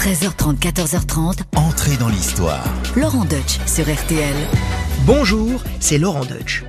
[0.00, 1.40] 13h30, 14h30.
[1.56, 2.64] Entrez dans l'histoire.
[2.96, 4.34] Laurent Deutsch sur RTL.
[5.04, 6.64] Bonjour, c'est Laurent Deutsch.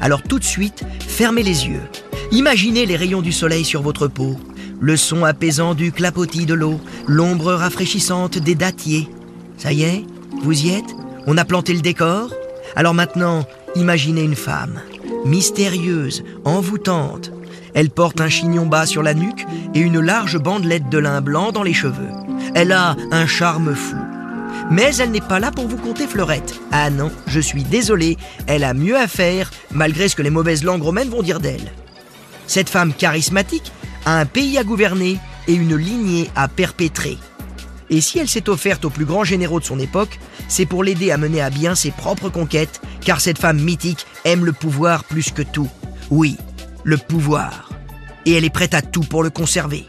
[0.00, 1.82] Alors tout de suite, fermez les yeux.
[2.30, 4.40] Imaginez les rayons du soleil sur votre peau,
[4.80, 9.10] le son apaisant du clapotis de l'eau, l'ombre rafraîchissante des dattiers.
[9.58, 10.06] Ça y est,
[10.42, 10.96] vous y êtes?
[11.26, 12.30] On a planté le décor?
[12.74, 13.44] Alors maintenant,
[13.76, 14.80] imaginez une femme,
[15.26, 17.32] mystérieuse, envoûtante.
[17.74, 21.52] Elle porte un chignon bas sur la nuque et une large bandelette de lin blanc
[21.52, 22.10] dans les cheveux.
[22.54, 23.96] Elle a un charme fou.
[24.70, 26.54] Mais elle n'est pas là pour vous compter fleurette.
[26.70, 28.16] Ah non, je suis désolé,
[28.46, 31.72] elle a mieux à faire, malgré ce que les mauvaises langues romaines vont dire d'elle.
[32.46, 33.72] Cette femme charismatique
[34.04, 35.18] a un pays à gouverner
[35.48, 37.18] et une lignée à perpétrer.
[37.90, 40.18] Et si elle s'est offerte aux plus grands généraux de son époque,
[40.48, 44.44] c'est pour l'aider à mener à bien ses propres conquêtes, car cette femme mythique aime
[44.44, 45.68] le pouvoir plus que tout.
[46.10, 46.36] Oui,
[46.84, 47.70] le pouvoir.
[48.26, 49.86] Et elle est prête à tout pour le conserver.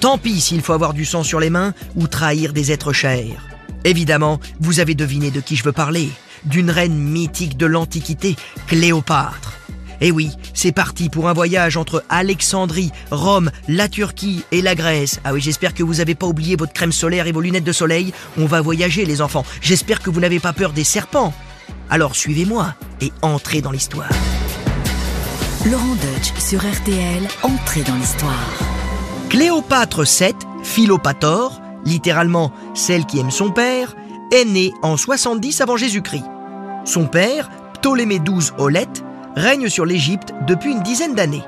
[0.00, 3.46] Tant pis s'il faut avoir du sang sur les mains ou trahir des êtres chers.
[3.84, 6.10] Évidemment, vous avez deviné de qui je veux parler.
[6.44, 9.54] D'une reine mythique de l'Antiquité, Cléopâtre.
[10.00, 15.20] Et oui, c'est parti pour un voyage entre Alexandrie, Rome, la Turquie et la Grèce.
[15.24, 17.72] Ah oui, j'espère que vous n'avez pas oublié votre crème solaire et vos lunettes de
[17.72, 18.12] soleil.
[18.36, 19.46] On va voyager les enfants.
[19.62, 21.32] J'espère que vous n'avez pas peur des serpents.
[21.88, 24.10] Alors suivez-moi et entrez dans l'histoire.
[25.70, 27.26] Laurent Deutsch sur RTL.
[27.42, 28.50] Entrez dans l'histoire.
[29.30, 33.96] Cléopâtre VII, Philopator, littéralement celle qui aime son père,
[34.30, 36.26] est née en 70 avant Jésus-Christ.
[36.84, 37.48] Son père,
[37.80, 39.02] Ptolémée XII Olette,
[39.36, 41.44] règne sur l'Égypte depuis une dizaine d'années.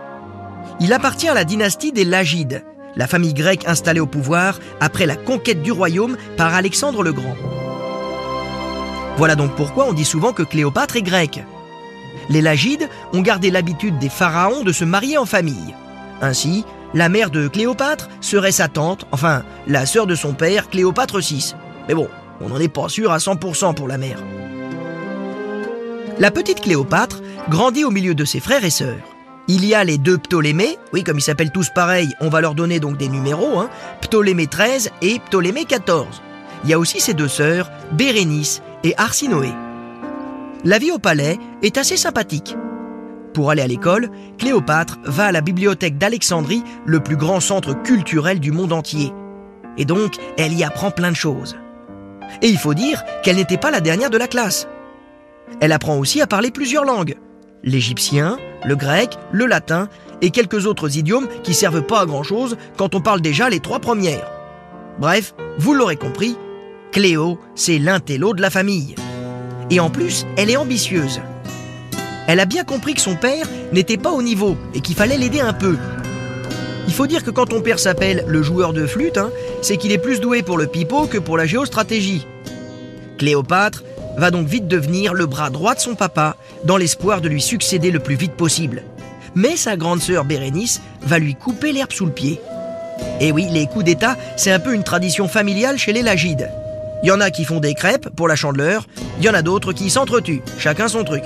[0.81, 2.65] Il appartient à la dynastie des Lagides,
[2.97, 7.37] la famille grecque installée au pouvoir après la conquête du royaume par Alexandre le Grand.
[9.19, 11.45] Voilà donc pourquoi on dit souvent que Cléopâtre est grecque.
[12.29, 15.75] Les Lagides ont gardé l'habitude des pharaons de se marier en famille.
[16.21, 21.21] Ainsi, la mère de Cléopâtre serait sa tante, enfin la sœur de son père, Cléopâtre
[21.21, 21.55] VI.
[21.89, 22.09] Mais bon,
[22.41, 24.19] on n'en est pas sûr à 100% pour la mère.
[26.19, 28.97] La petite Cléopâtre grandit au milieu de ses frères et sœurs.
[29.49, 32.55] Il y a les deux Ptolémées, oui comme ils s'appellent tous pareil, on va leur
[32.55, 33.69] donner donc des numéros, hein,
[34.01, 36.23] Ptolémée 13 et Ptolémée 14.
[36.65, 39.53] Il y a aussi ses deux sœurs, Bérénice et Arsinoé.
[40.65, 42.57] La vie au palais est assez sympathique.
[43.35, 48.41] Pour aller à l'école, Cléopâtre va à la bibliothèque d'Alexandrie, le plus grand centre culturel
[48.41, 49.13] du monde entier.
[49.77, 51.57] Et donc, elle y apprend plein de choses.
[52.41, 54.67] Et il faut dire qu'elle n'était pas la dernière de la classe.
[55.61, 57.17] Elle apprend aussi à parler plusieurs langues.
[57.63, 59.89] L'égyptien, le grec, le latin
[60.23, 63.61] et quelques autres idiomes qui servent pas à grand chose quand on parle déjà les
[63.61, 64.31] trois premières.
[64.99, 66.37] Bref, vous l'aurez compris,
[66.91, 68.95] Cléo, c'est l'intello de la famille.
[69.71, 71.21] Et en plus, elle est ambitieuse.
[72.29, 75.41] Elle a bien compris que son père n'était pas au niveau et qu'il fallait l'aider
[75.41, 75.77] un peu.
[76.87, 79.31] Il faut dire que quand ton père s'appelle le joueur de flûte, hein,
[79.63, 82.27] c'est qu'il est plus doué pour le pipeau que pour la géostratégie.
[83.19, 83.83] Cléopâtre
[84.17, 87.91] va donc vite devenir le bras droit de son papa, dans l'espoir de lui succéder
[87.91, 88.83] le plus vite possible.
[89.35, 92.41] Mais sa grande sœur Bérénice va lui couper l'herbe sous le pied.
[93.21, 96.51] Et oui, les coups d'État, c'est un peu une tradition familiale chez les Lagides.
[97.07, 98.85] Il y en a qui font des crêpes pour la chandeleur,
[99.19, 101.23] il y en a d'autres qui s'entretuent, chacun son truc.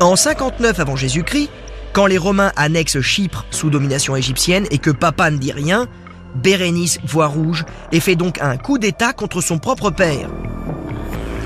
[0.00, 1.50] En 59 avant Jésus-Christ,
[1.92, 5.88] quand les Romains annexent Chypre sous domination égyptienne et que papa ne dit rien,
[6.36, 10.30] Bérénice voit rouge et fait donc un coup d'État contre son propre père.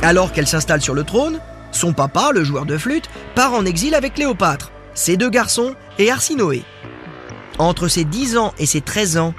[0.00, 1.40] Alors qu'elle s'installe sur le trône,
[1.72, 6.12] son papa, le joueur de flûte, part en exil avec Cléopâtre, ses deux garçons et
[6.12, 6.62] Arsinoé.
[7.58, 9.34] Entre ses 10 ans et ses 13 ans,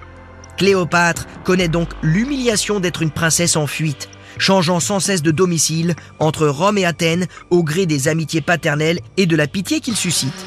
[0.60, 6.48] Cléopâtre connaît donc l'humiliation d'être une princesse en fuite, changeant sans cesse de domicile entre
[6.48, 10.46] Rome et Athènes au gré des amitiés paternelles et de la pitié qu'il suscite.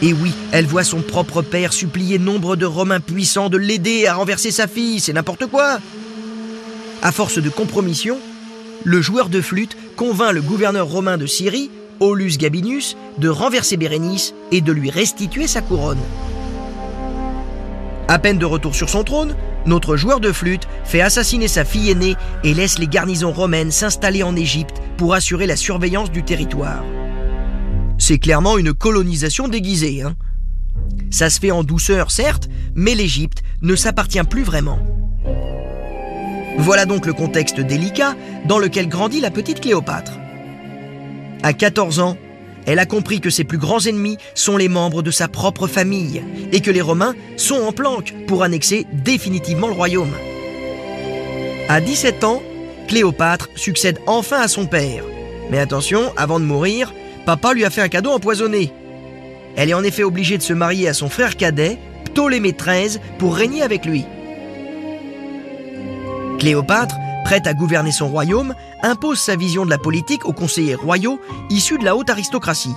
[0.00, 4.14] Et oui, elle voit son propre père supplier nombre de Romains puissants de l'aider à
[4.14, 5.80] renverser sa fille, c'est n'importe quoi.
[7.02, 8.16] À force de compromission,
[8.84, 14.34] le joueur de flûte convainc le gouverneur romain de Syrie, Aulus Gabinus, de renverser Bérénice
[14.52, 15.98] et de lui restituer sa couronne.
[18.10, 21.90] À peine de retour sur son trône, notre joueur de flûte fait assassiner sa fille
[21.90, 26.82] aînée et laisse les garnisons romaines s'installer en Égypte pour assurer la surveillance du territoire.
[27.98, 30.02] C'est clairement une colonisation déguisée.
[30.02, 30.14] Hein
[31.10, 34.78] Ça se fait en douceur, certes, mais l'Égypte ne s'appartient plus vraiment.
[36.56, 38.16] Voilà donc le contexte délicat
[38.46, 40.12] dans lequel grandit la petite Cléopâtre.
[41.42, 42.16] À 14 ans,
[42.68, 46.22] elle a compris que ses plus grands ennemis sont les membres de sa propre famille
[46.52, 50.12] et que les Romains sont en planque pour annexer définitivement le royaume.
[51.70, 52.42] À 17 ans,
[52.86, 55.02] Cléopâtre succède enfin à son père.
[55.50, 56.92] Mais attention, avant de mourir,
[57.24, 58.70] papa lui a fait un cadeau empoisonné.
[59.56, 63.34] Elle est en effet obligée de se marier à son frère cadet, Ptolémée XIII, pour
[63.34, 64.04] régner avec lui.
[66.38, 71.20] Cléopâtre, prête à gouverner son royaume, impose sa vision de la politique aux conseillers royaux
[71.50, 72.74] issus de la haute aristocratie.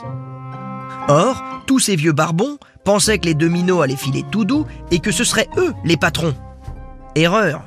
[1.08, 5.12] Or, tous ces vieux barbons pensaient que les dominos allaient filer tout doux et que
[5.12, 6.36] ce seraient eux les patrons.
[7.16, 7.64] Erreur.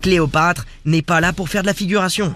[0.00, 2.34] Cléopâtre n'est pas là pour faire de la figuration.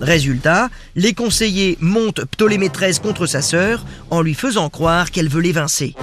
[0.00, 5.40] Résultat, les conseillers montent Ptolémée XIII contre sa sœur en lui faisant croire qu'elle veut
[5.40, 5.94] l'évincer.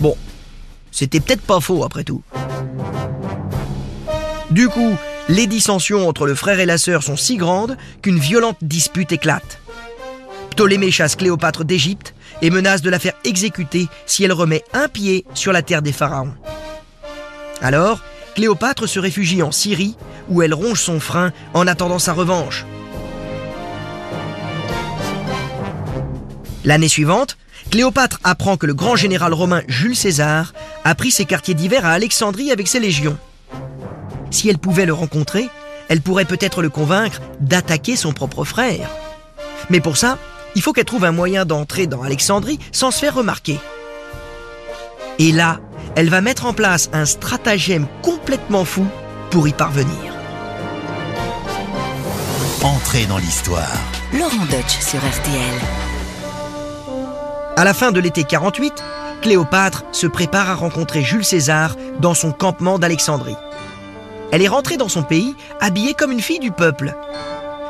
[0.00, 0.16] Bon,
[0.90, 2.22] c'était peut-être pas faux après tout.
[4.50, 4.96] Du coup,
[5.30, 9.60] les dissensions entre le frère et la sœur sont si grandes qu'une violente dispute éclate.
[10.50, 15.24] Ptolémée chasse Cléopâtre d'Égypte et menace de la faire exécuter si elle remet un pied
[15.34, 16.34] sur la terre des pharaons.
[17.62, 18.02] Alors,
[18.34, 19.94] Cléopâtre se réfugie en Syrie
[20.28, 22.66] où elle ronge son frein en attendant sa revanche.
[26.64, 27.38] L'année suivante,
[27.70, 31.92] Cléopâtre apprend que le grand général romain Jules César a pris ses quartiers d'hiver à
[31.92, 33.16] Alexandrie avec ses légions.
[34.30, 35.48] Si elle pouvait le rencontrer,
[35.88, 38.88] elle pourrait peut-être le convaincre d'attaquer son propre frère.
[39.70, 40.18] Mais pour ça,
[40.54, 43.58] il faut qu'elle trouve un moyen d'entrer dans Alexandrie sans se faire remarquer.
[45.18, 45.60] Et là,
[45.96, 48.86] elle va mettre en place un stratagème complètement fou
[49.30, 50.14] pour y parvenir.
[52.62, 53.76] Entrez dans l'histoire.
[54.12, 55.60] Laurent Deutsch sur RTL.
[57.56, 58.82] À la fin de l'été 48,
[59.22, 63.36] Cléopâtre se prépare à rencontrer Jules César dans son campement d'Alexandrie.
[64.32, 66.94] Elle est rentrée dans son pays habillée comme une fille du peuple.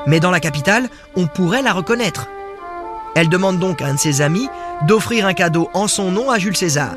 [0.07, 2.27] Mais dans la capitale, on pourrait la reconnaître.
[3.15, 4.49] Elle demande donc à un de ses amis
[4.87, 6.95] d'offrir un cadeau en son nom à Jules César.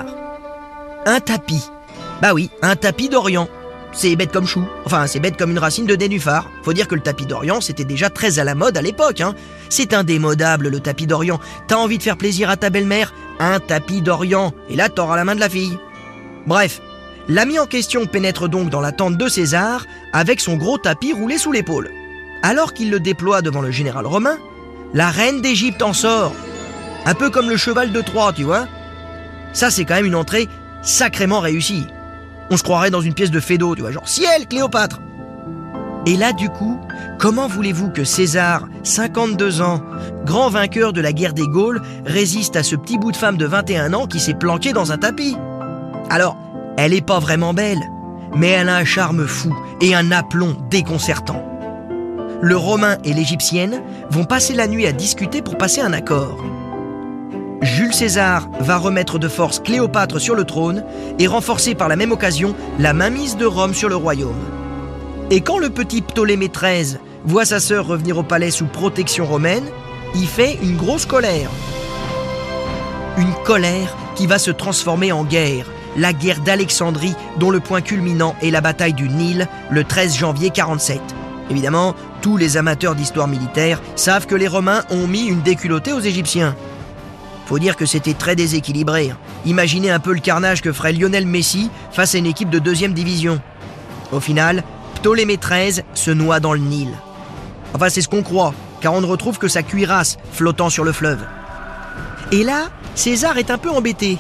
[1.06, 1.70] Un tapis.
[2.22, 3.50] Bah oui, un tapis d'Orient.
[3.92, 4.64] C'est bête comme chou.
[4.86, 6.50] Enfin, c'est bête comme une racine de nénuphar.
[6.64, 9.22] Faut dire que le tapis d'Orient, c'était déjà très à la mode à l'époque.
[9.22, 9.36] Hein.
[9.70, 11.40] C'est indémodable, le tapis d'Orient.
[11.68, 13.14] T'as envie de faire plaisir à ta belle-mère?
[13.40, 14.54] Un tapis d'Orient.
[14.70, 15.78] Et là, t'auras la main de la fille.
[16.48, 16.82] Bref,
[17.28, 21.38] l'ami en question pénètre donc dans la tente de César avec son gros tapis roulé
[21.38, 21.92] sous l'épaule.
[22.42, 24.38] Alors qu'il le déploie devant le général romain,
[24.94, 26.34] la reine d'Égypte en sort.
[27.06, 28.68] Un peu comme le cheval de Troie, tu vois.
[29.54, 30.48] Ça, c'est quand même une entrée
[30.82, 31.88] sacrément réussie.
[32.50, 35.00] On se croirait dans une pièce de Fédo, tu vois, genre ciel, Cléopâtre.
[36.06, 36.80] Et là, du coup,
[37.18, 39.82] comment voulez-vous que César, 52 ans,
[40.26, 43.46] grand vainqueur de la guerre des Gaules, résiste à ce petit bout de femme de
[43.46, 45.38] 21 ans qui s'est planqué dans un tapis?
[46.10, 46.38] Alors,
[46.78, 47.82] elle n'est pas vraiment belle,
[48.36, 51.44] mais elle a un charme fou et un aplomb déconcertant.
[52.42, 56.44] Le Romain et l'Égyptienne vont passer la nuit à discuter pour passer un accord.
[57.62, 60.84] Jules César va remettre de force Cléopâtre sur le trône
[61.20, 64.44] et renforcer par la même occasion la mainmise de Rome sur le royaume.
[65.32, 69.64] Et quand le petit Ptolémée XIII voit sa sœur revenir au palais sous protection romaine,
[70.14, 71.50] il fait une grosse colère.
[73.18, 75.68] Une colère qui va se transformer en guerre,
[75.98, 80.50] la guerre d'Alexandrie dont le point culminant est la bataille du Nil le 13 janvier
[80.50, 81.02] 47.
[81.50, 86.00] Évidemment, tous les amateurs d'histoire militaire savent que les Romains ont mis une déculottée aux
[86.00, 86.56] Égyptiens.
[87.46, 89.12] Faut dire que c'était très déséquilibré.
[89.12, 89.18] hein.
[89.46, 92.94] Imaginez un peu le carnage que ferait Lionel Messi face à une équipe de deuxième
[92.94, 93.42] division.
[94.12, 94.64] Au final,
[94.96, 96.90] Ptolémée XIII se noie dans le Nil.
[97.74, 100.94] Enfin, c'est ce qu'on croit, car on ne retrouve que sa cuirasse flottant sur le
[100.94, 101.20] fleuve.
[102.32, 104.18] Et là, César est un peu embêté.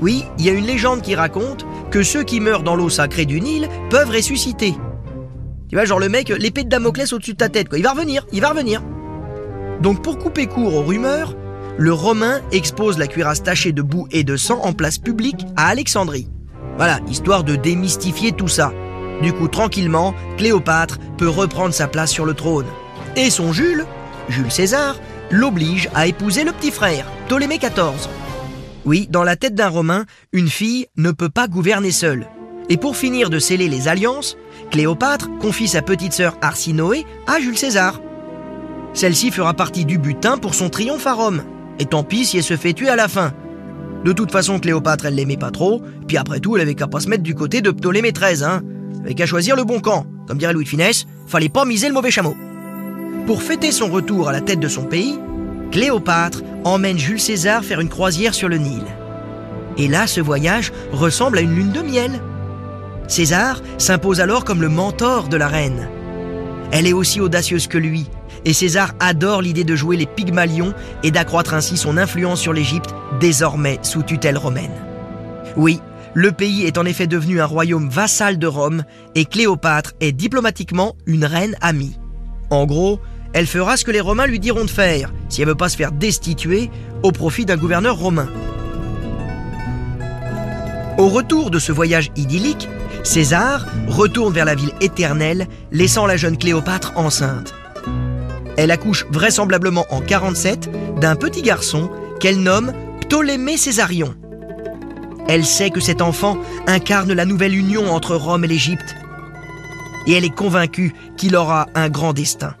[0.00, 3.24] Oui, il y a une légende qui raconte que ceux qui meurent dans l'eau sacrée
[3.24, 4.74] du Nil peuvent ressusciter.
[5.68, 7.78] Tu vois, genre le mec, l'épée de Damoclès au-dessus de ta tête, quoi.
[7.78, 8.82] Il va revenir, il va revenir.
[9.80, 11.34] Donc pour couper court aux rumeurs,
[11.78, 15.68] le Romain expose la cuirasse tachée de boue et de sang en place publique à
[15.68, 16.28] Alexandrie.
[16.76, 18.72] Voilà, histoire de démystifier tout ça.
[19.22, 22.66] Du coup, tranquillement, Cléopâtre peut reprendre sa place sur le trône.
[23.16, 23.86] Et son Jules,
[24.28, 24.96] Jules César,
[25.30, 28.08] l'oblige à épouser le petit frère, Ptolémée XIV.
[28.86, 32.28] Oui, dans la tête d'un Romain, une fille ne peut pas gouverner seule.
[32.68, 34.36] Et pour finir de sceller les alliances,
[34.70, 38.00] Cléopâtre confie sa petite sœur Arsinoé à Jules César.
[38.94, 41.42] Celle-ci fera partie du butin pour son triomphe à Rome.
[41.80, 43.32] Et tant pis si elle se fait tuer à la fin.
[44.04, 47.00] De toute façon, Cléopâtre, elle l'aimait pas trop, puis après tout, elle avait qu'à pas
[47.00, 48.62] se mettre du côté de Ptolémée XIII, hein.
[48.94, 50.06] Elle avait qu'à choisir le bon camp.
[50.28, 52.36] Comme dirait Louis de Finesse, fallait pas miser le mauvais chameau.
[53.26, 55.18] Pour fêter son retour à la tête de son pays,
[55.72, 58.82] Cléopâtre emmène Jules César faire une croisière sur le Nil.
[59.78, 62.20] Et là, ce voyage ressemble à une lune de miel.
[63.06, 65.88] César s'impose alors comme le mentor de la reine.
[66.72, 68.06] Elle est aussi audacieuse que lui,
[68.44, 72.94] et César adore l'idée de jouer les Pygmalions et d'accroître ainsi son influence sur l'Égypte,
[73.20, 74.74] désormais sous tutelle romaine.
[75.56, 75.80] Oui,
[76.14, 78.82] le pays est en effet devenu un royaume vassal de Rome,
[79.14, 81.96] et Cléopâtre est diplomatiquement une reine amie.
[82.50, 83.00] En gros,
[83.36, 85.76] elle fera ce que les Romains lui diront de faire, si elle veut pas se
[85.76, 86.70] faire destituer
[87.02, 88.30] au profit d'un gouverneur romain.
[90.96, 92.66] Au retour de ce voyage idyllique,
[93.04, 97.52] César retourne vers la ville éternelle, laissant la jeune Cléopâtre enceinte.
[98.56, 101.90] Elle accouche vraisemblablement en 47 d'un petit garçon
[102.20, 104.14] qu'elle nomme Ptolémée Césarion.
[105.28, 108.96] Elle sait que cet enfant incarne la nouvelle union entre Rome et l'Égypte.
[110.06, 112.54] Et elle est convaincue qu'il aura un grand destin.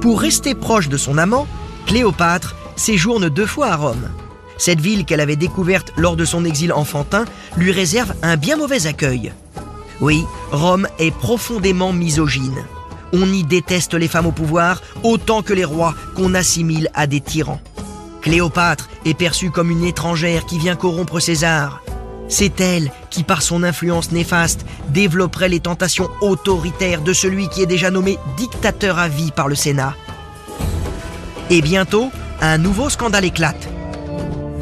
[0.00, 1.46] Pour rester proche de son amant,
[1.86, 4.08] Cléopâtre séjourne deux fois à Rome.
[4.56, 7.26] Cette ville qu'elle avait découverte lors de son exil enfantin
[7.58, 9.32] lui réserve un bien mauvais accueil.
[10.00, 12.64] Oui, Rome est profondément misogyne.
[13.12, 17.20] On y déteste les femmes au pouvoir autant que les rois qu'on assimile à des
[17.20, 17.60] tyrans.
[18.22, 21.82] Cléopâtre est perçue comme une étrangère qui vient corrompre César.
[22.30, 27.66] C'est elle qui, par son influence néfaste, développerait les tentations autoritaires de celui qui est
[27.66, 29.96] déjà nommé dictateur à vie par le Sénat.
[31.50, 32.10] Et bientôt,
[32.40, 33.68] un nouveau scandale éclate.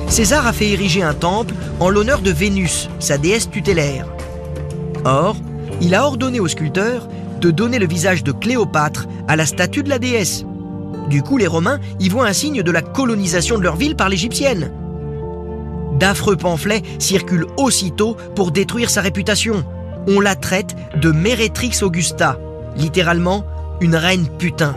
[0.08, 4.06] César a fait ériger un temple en l'honneur de Vénus, sa déesse tutélaire.
[5.04, 5.36] Or,
[5.82, 7.06] il a ordonné au sculpteur
[7.40, 10.46] de donner le visage de Cléopâtre à la statue de la déesse.
[11.10, 14.08] Du coup, les Romains y voient un signe de la colonisation de leur ville par
[14.08, 14.72] l'Égyptienne.
[15.98, 19.64] D'affreux pamphlets circulent aussitôt pour détruire sa réputation.
[20.06, 22.38] On la traite de Mérétrix Augusta,
[22.76, 23.44] littéralement
[23.80, 24.74] une reine putain.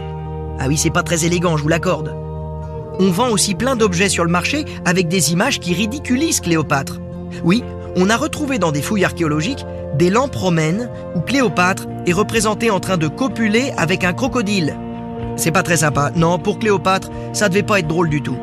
[0.60, 2.16] Ah oui, c'est pas très élégant, je vous l'accorde.
[3.00, 7.00] On vend aussi plein d'objets sur le marché avec des images qui ridiculisent Cléopâtre.
[7.44, 7.63] Oui,
[7.96, 9.66] on a retrouvé dans des fouilles archéologiques
[9.98, 14.75] des lampes romaines où Cléopâtre est représentée en train de copuler avec un crocodile.
[15.36, 16.12] C'est pas très sympa.
[16.16, 18.38] Non, pour Cléopâtre, ça devait pas être drôle du tout.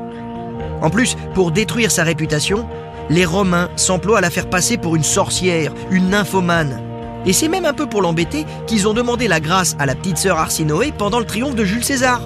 [0.80, 2.66] En plus, pour détruire sa réputation,
[3.10, 6.80] les Romains s'emploient à la faire passer pour une sorcière, une nymphomane.
[7.26, 10.18] Et c'est même un peu pour l'embêter qu'ils ont demandé la grâce à la petite
[10.18, 12.20] sœur Arsinoé pendant le triomphe de Jules César.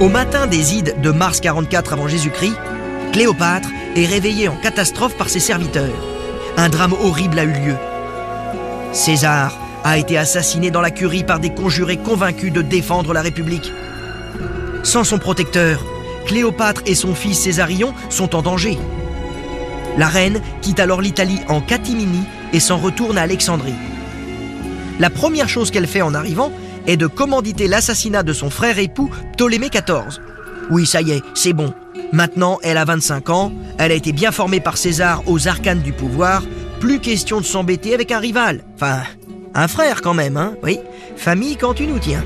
[0.00, 2.54] Au matin des Ides de mars 44 avant Jésus-Christ,
[3.12, 5.88] Cléopâtre est réveillée en catastrophe par ses serviteurs.
[6.56, 7.76] Un drame horrible a eu lieu.
[8.92, 13.72] César a été assassiné dans la curie par des conjurés convaincus de défendre la République.
[14.82, 15.82] Sans son protecteur,
[16.26, 18.76] Cléopâtre et son fils Césarion sont en danger.
[19.96, 22.20] La reine quitte alors l'Italie en catimini
[22.52, 23.74] et s'en retourne à Alexandrie.
[25.00, 26.52] La première chose qu'elle fait en arrivant
[26.86, 30.20] est de commanditer l'assassinat de son frère époux Ptolémée XIV.
[30.70, 31.72] Oui, ça y est, c'est bon.
[32.12, 35.94] Maintenant, elle a 25 ans, elle a été bien formée par César aux arcanes du
[35.94, 36.42] pouvoir,
[36.78, 38.62] plus question de s'embêter avec un rival.
[39.58, 40.78] Un frère quand même, hein Oui,
[41.16, 42.24] famille quand tu nous tiens.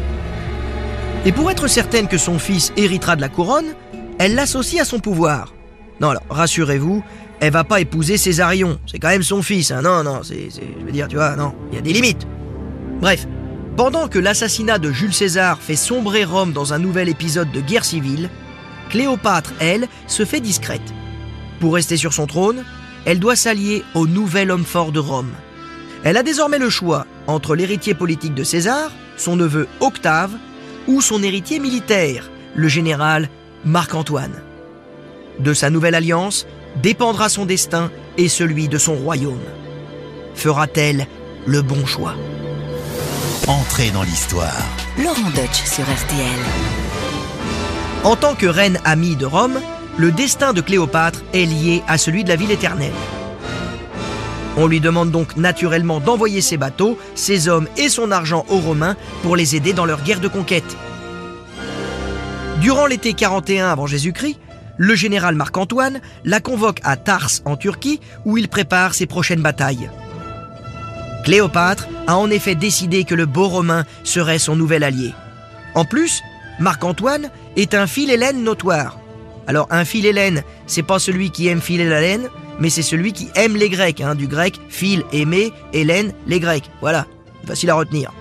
[1.24, 3.74] Et pour être certaine que son fils héritera de la couronne,
[4.18, 5.54] elle l'associe à son pouvoir.
[6.00, 7.02] Non, alors, rassurez-vous,
[7.40, 8.78] elle va pas épouser Césarion.
[8.86, 9.82] C'est quand même son fils, hein.
[9.82, 12.26] Non, non, c'est, je veux dire, tu vois, non, il y a des limites.
[13.00, 13.26] Bref,
[13.76, 17.84] pendant que l'assassinat de Jules César fait sombrer Rome dans un nouvel épisode de guerre
[17.84, 18.28] civile,
[18.90, 20.82] Cléopâtre, elle, se fait discrète.
[21.60, 22.64] Pour rester sur son trône,
[23.06, 25.32] elle doit s'allier au nouvel homme fort de Rome.
[26.04, 30.33] Elle a désormais le choix entre l'héritier politique de César, son neveu Octave,
[30.87, 33.29] ou son héritier militaire, le général
[33.64, 34.43] Marc-Antoine.
[35.38, 36.47] De sa nouvelle alliance
[36.83, 39.38] dépendra son destin et celui de son royaume.
[40.35, 41.07] Fera-t-elle
[41.47, 42.14] le bon choix?
[43.47, 44.62] Entrez dans l'histoire.
[44.99, 46.26] Laurent Deutsch sur RTL.
[48.05, 49.61] En tant que reine amie de Rome,
[49.97, 52.93] le destin de Cléopâtre est lié à celui de la ville éternelle.
[54.56, 58.97] On lui demande donc naturellement d'envoyer ses bateaux, ses hommes et son argent aux Romains
[59.23, 60.76] pour les aider dans leur guerre de conquête.
[62.61, 64.38] Durant l'été 41 avant Jésus-Christ,
[64.76, 69.90] le général Marc-Antoine la convoque à Tars en Turquie où il prépare ses prochaines batailles.
[71.25, 75.14] Cléopâtre a en effet décidé que le beau Romain serait son nouvel allié.
[75.75, 76.21] En plus,
[76.59, 78.99] Marc-Antoine est un philhellène notoire.
[79.47, 82.28] Alors un philhellène, c'est pas celui qui aime filer la laine,
[82.59, 86.71] mais c'est celui qui aime les Grecs, hein, du grec phil, aimer, hélène, les Grecs.
[86.80, 87.06] Voilà,
[87.47, 88.12] facile à retenir.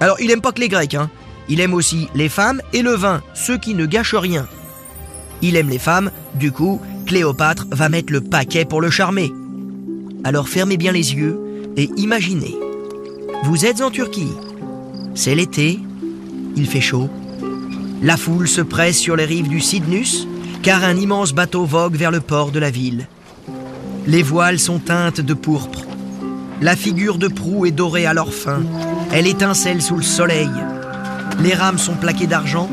[0.00, 1.10] Alors il aime pas que les Grecs, hein.
[1.48, 4.46] il aime aussi les femmes et le vin, ceux qui ne gâchent rien.
[5.42, 9.32] Il aime les femmes, du coup, Cléopâtre va mettre le paquet pour le charmer.
[10.24, 11.40] Alors fermez bien les yeux
[11.76, 12.56] et imaginez.
[13.44, 14.32] Vous êtes en Turquie.
[15.14, 15.78] C'est l'été,
[16.56, 17.08] il fait chaud.
[18.02, 20.26] La foule se presse sur les rives du Cydnus,
[20.62, 23.08] car un immense bateau vogue vers le port de la ville.
[24.06, 25.84] Les voiles sont teintes de pourpre.
[26.60, 28.62] La figure de proue est dorée à leur fin.
[29.12, 30.50] Elle étincelle sous le soleil.
[31.40, 32.68] Les rames sont plaquées d'argent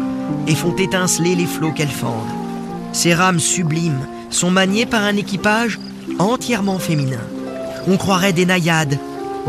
[0.48, 2.32] et font étinceler les flots qu'elles fendent.
[2.94, 5.80] Ces rames sublimes sont maniées par un équipage
[6.20, 7.22] entièrement féminin.
[7.88, 8.98] On croirait des naïades,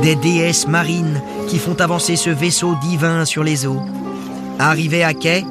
[0.02, 3.82] des déesses marines qui font avancer ce vaisseau divin sur les eaux.
[4.58, 5.44] Arrivé à quai,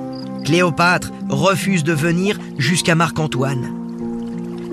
[0.46, 3.77] Cléopâtre refuse de venir jusqu'à Marc-Antoine.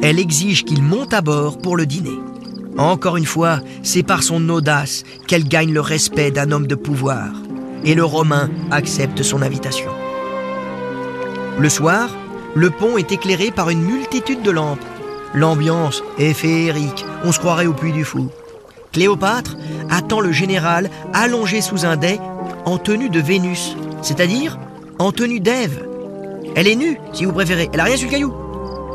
[0.03, 2.19] Elle exige qu'il monte à bord pour le dîner.
[2.77, 7.31] Encore une fois, c'est par son audace qu'elle gagne le respect d'un homme de pouvoir.
[7.85, 9.91] Et le Romain accepte son invitation.
[11.59, 12.09] Le soir,
[12.55, 14.85] le pont est éclairé par une multitude de lampes.
[15.35, 18.29] L'ambiance est féerique, on se croirait au puits du fou.
[18.93, 19.57] Cléopâtre
[19.91, 22.21] attend le général allongé sous un dais
[22.65, 24.59] en tenue de Vénus, c'est-à-dire
[24.99, 25.87] en tenue d'Ève.
[26.55, 28.33] Elle est nue, si vous préférez, elle a rien sur le caillou.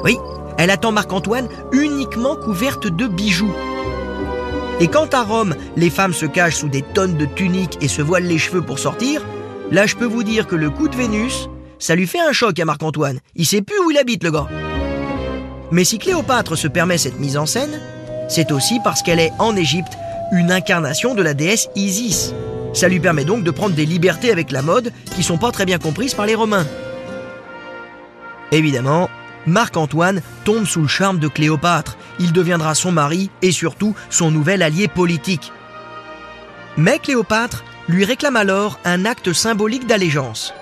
[0.04, 0.18] Oui,
[0.60, 3.56] elle attend Marc-Antoine uniquement couverte de bijoux.
[4.82, 8.02] Et quand à Rome, les femmes se cachent sous des tonnes de tuniques et se
[8.02, 9.26] voilent les cheveux pour sortir,
[9.72, 11.50] là je peux vous dire que le coup de Vénus,
[11.80, 13.20] ça lui fait un choc à Marc-Antoine.
[13.36, 14.50] Il sait plus où il habite le gars.
[15.72, 17.80] Mais si Cléopâtre se permet cette mise en scène,
[18.28, 19.94] c'est aussi parce qu'elle est en Égypte
[20.34, 22.34] une incarnation de la déesse Isis.
[22.74, 25.66] Ça lui permet donc de prendre des libertés avec la mode qui sont pas très
[25.66, 26.68] bien comprises par les Romains.
[28.52, 29.10] Évidemment,
[29.48, 31.98] Marc-Antoine tombe sous le charme de Cléopâtre.
[32.20, 35.52] Il deviendra son mari et surtout son nouvel allié politique.
[36.78, 40.54] Mais Cléopâtre lui réclame alors un acte symbolique d'allégeance.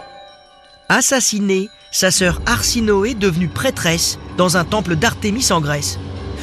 [0.90, 6.00] Assassiner sa sœur Arsinoé devenue prêtresse dans un temple d'Artémis en Grèce.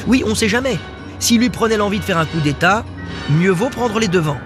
[0.07, 0.77] Oui, on sait jamais.
[1.19, 2.85] S'il lui prenait l'envie de faire un coup d'État,
[3.29, 4.39] mieux vaut prendre les devants.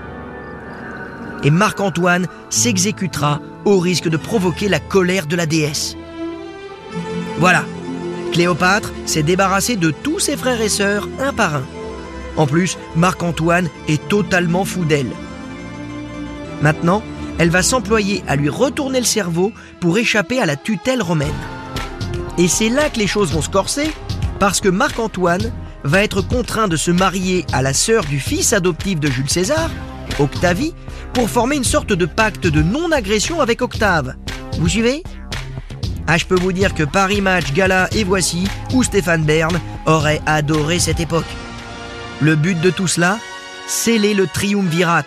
[1.44, 5.96] Et Marc-Antoine s'exécutera au risque de provoquer la colère de la déesse.
[7.38, 7.64] Voilà,
[8.32, 11.64] Cléopâtre s'est débarrassée de tous ses frères et sœurs un par un.
[12.38, 15.12] En plus, Marc-Antoine est totalement fou d'elle.
[16.62, 17.04] Maintenant,
[17.38, 21.28] elle va s'employer à lui retourner le cerveau pour échapper à la tutelle romaine.
[22.38, 23.92] Et c'est là que les choses vont se corser,
[24.40, 25.52] parce que Marc-Antoine
[25.84, 29.70] va être contraint de se marier à la sœur du fils adoptif de Jules César,
[30.20, 30.74] Octavie,
[31.14, 34.16] pour former une sorte de pacte de non-agression avec Octave.
[34.60, 35.04] Vous suivez?
[36.12, 40.22] Ah, je peux vous dire que Paris Match, Gala et Voici, ou Stéphane Bern, auraient
[40.26, 41.28] adoré cette époque.
[42.20, 43.20] Le but de tout cela
[43.68, 45.04] Sceller le triumvirat,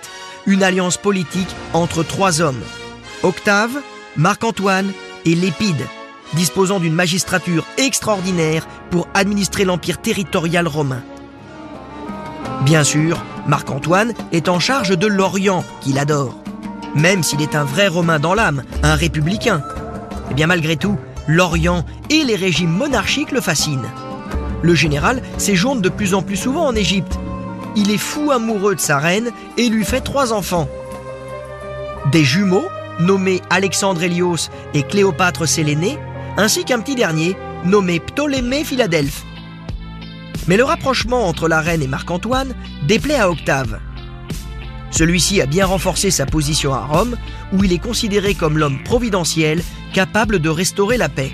[0.46, 2.62] une alliance politique entre trois hommes.
[3.24, 3.72] Octave,
[4.16, 4.92] Marc-Antoine
[5.24, 5.84] et Lépide,
[6.34, 11.02] disposant d'une magistrature extraordinaire pour administrer l'empire territorial romain.
[12.64, 16.38] Bien sûr, Marc-Antoine est en charge de l'Orient, qu'il adore.
[16.94, 19.64] Même s'il est un vrai Romain dans l'âme, un républicain,
[20.32, 20.96] eh bien malgré tout,
[21.28, 23.90] l'Orient et les régimes monarchiques le fascinent.
[24.62, 27.18] Le général séjourne de plus en plus souvent en Égypte.
[27.76, 30.70] Il est fou amoureux de sa reine et lui fait trois enfants.
[32.12, 32.64] Des jumeaux,
[32.98, 35.98] nommés Alexandre Hélios et Cléopâtre Sélénée,
[36.38, 39.24] ainsi qu'un petit dernier, nommé Ptolémée Philadelphe.
[40.48, 43.80] Mais le rapprochement entre la reine et Marc-Antoine déplaît à Octave.
[44.92, 47.16] Celui-ci a bien renforcé sa position à Rome,
[47.52, 51.32] où il est considéré comme l'homme providentiel capable de restaurer la paix.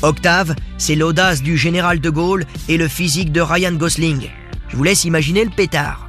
[0.00, 4.30] Octave, c'est l'audace du général de Gaulle et le physique de Ryan Gosling.
[4.68, 6.08] Je vous laisse imaginer le pétard.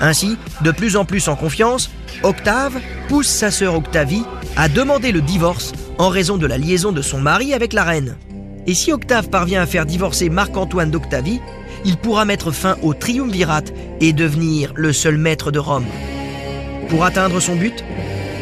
[0.00, 1.90] Ainsi, de plus en plus en confiance,
[2.22, 4.24] Octave pousse sa sœur Octavie
[4.56, 8.16] à demander le divorce en raison de la liaison de son mari avec la reine.
[8.66, 11.40] Et si Octave parvient à faire divorcer Marc-Antoine d'Octavie,
[11.86, 13.62] il pourra mettre fin au triumvirat
[14.00, 15.86] et devenir le seul maître de Rome.
[16.88, 17.84] Pour atteindre son but,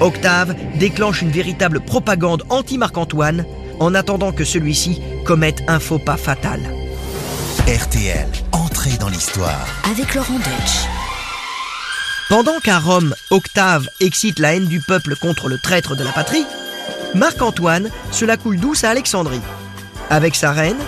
[0.01, 3.45] Octave déclenche une véritable propagande anti-Marc-Antoine
[3.81, 6.61] en attendant que celui-ci commette un faux pas fatal.
[7.69, 9.67] RTL, entrée dans l'histoire.
[9.91, 10.89] Avec Laurent Deutsch.
[12.31, 16.47] Pendant qu'à Rome, Octave excite la haine du peuple contre le traître de la patrie,
[17.15, 19.41] Marc-Antoine se la coule douce à Alexandrie.
[20.09, 20.79] Avec sa reine,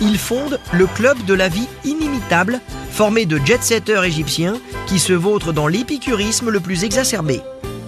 [0.00, 2.60] il fonde le club de la vie inimitable,
[2.90, 7.40] formé de jet-setters égyptiens qui se vautrent dans l'épicurisme le plus exacerbé.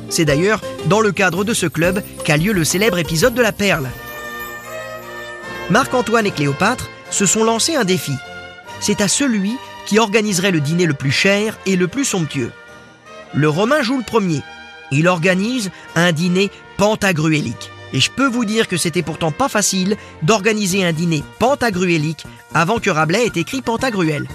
[0.08, 3.52] C'est d'ailleurs dans le cadre de ce club qu'a lieu le célèbre épisode de la
[3.52, 3.88] Perle.
[5.70, 8.12] Marc-Antoine et Cléopâtre se sont lancés un défi.
[8.80, 12.52] C'est à celui qui organiserait le dîner le plus cher et le plus somptueux.
[13.32, 14.42] Le Romain joue le premier.
[14.90, 17.71] Il organise un dîner pentagruélique.
[17.92, 22.24] Et je peux vous dire que c'était pourtant pas facile d'organiser un dîner pentagruélique
[22.54, 24.26] avant que Rabelais ait écrit Pantagruel.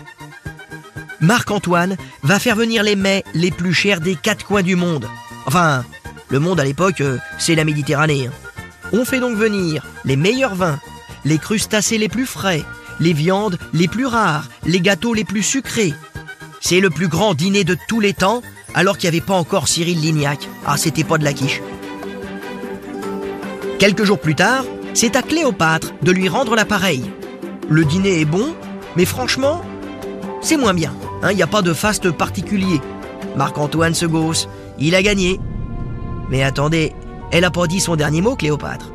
[1.20, 5.08] Marc-Antoine va faire venir les mets les plus chers des quatre coins du monde.
[5.48, 5.84] Enfin,
[6.30, 8.28] le monde à l'époque, euh, c'est la Méditerranée.
[8.28, 8.32] Hein.
[8.93, 10.80] On fait donc venir les meilleurs vins,
[11.26, 12.63] les crustacés les plus frais,
[13.00, 15.93] les viandes les plus rares, les gâteaux les plus sucrés.
[16.62, 18.41] C'est le plus grand dîner de tous les temps,
[18.74, 20.48] alors qu'il n'y avait pas encore Cyril Lignac.
[20.65, 21.62] Ah, c'était pas de la quiche.
[23.80, 24.63] Quelques jours plus tard,
[24.96, 27.04] c'est à Cléopâtre de lui rendre l'appareil.
[27.70, 28.56] Le dîner est bon,
[28.96, 29.62] mais franchement,
[30.42, 30.92] c'est moins bien.
[31.22, 32.82] Il hein, n'y a pas de faste particulier.
[33.36, 35.40] Marc-Antoine se gausse, il a gagné.
[36.32, 36.94] Mais attendez,
[37.32, 38.92] elle a pas dit son dernier mot, Cléopâtre.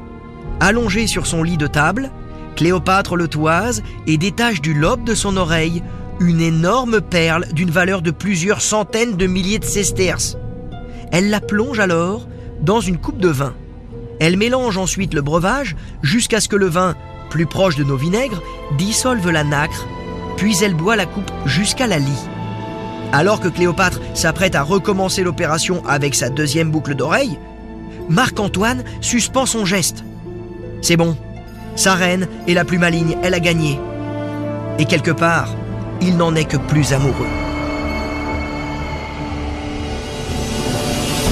[0.59, 2.11] Allongée sur son lit de table,
[2.57, 5.83] Cléopâtre le toise et détache du lobe de son oreille
[6.19, 10.37] une énorme perle d'une valeur de plusieurs centaines de milliers de sesterces.
[11.13, 12.27] Elle la plonge alors
[12.61, 13.55] dans une coupe de vin.
[14.21, 16.95] Elle mélange ensuite le breuvage jusqu'à ce que le vin,
[17.31, 18.43] plus proche de nos vinaigres,
[18.77, 19.87] dissolve la nacre,
[20.37, 22.29] puis elle boit la coupe jusqu'à la lie.
[23.13, 27.39] Alors que Cléopâtre s'apprête à recommencer l'opération avec sa deuxième boucle d'oreille,
[28.09, 30.05] Marc-Antoine suspend son geste.
[30.81, 31.17] C'est bon,
[31.77, 33.79] sa reine est la plus maligne, elle a gagné.
[34.79, 35.49] Et quelque part,
[36.01, 37.42] il n'en est que plus amoureux.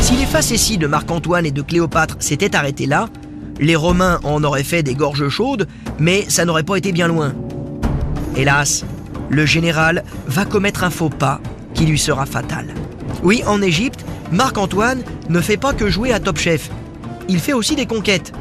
[0.00, 3.08] Si les facéties de Marc-Antoine et de Cléopâtre s'étaient arrêtées là,
[3.60, 7.34] les Romains en auraient fait des gorges chaudes, mais ça n'aurait pas été bien loin.
[8.34, 8.84] Hélas,
[9.28, 11.40] le général va commettre un faux pas
[11.74, 12.74] qui lui sera fatal.
[13.22, 16.70] Oui, en Égypte, Marc-Antoine ne fait pas que jouer à Top Chef.
[17.28, 18.32] Il fait aussi des conquêtes.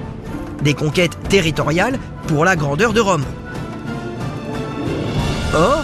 [0.63, 3.25] Des conquêtes territoriales pour la grandeur de Rome.
[5.53, 5.83] Or,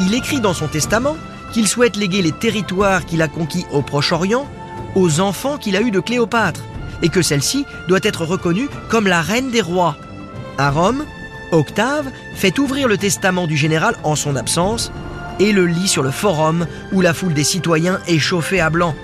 [0.00, 1.16] il écrit dans son testament
[1.52, 4.46] qu'il souhaite léguer les territoires qu'il a conquis au Proche-Orient
[4.96, 6.62] aux enfants qu'il a eus de Cléopâtre,
[7.02, 9.96] et que celle-ci doit être reconnue comme la reine des rois.
[10.58, 11.04] À Rome,
[11.52, 14.90] Octave fait ouvrir le testament du général en son absence
[15.38, 18.94] et le lit sur le forum où la foule des citoyens est chauffée à blanc.